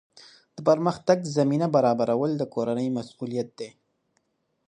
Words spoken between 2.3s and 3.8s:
د کورنۍ مسؤلیت دی.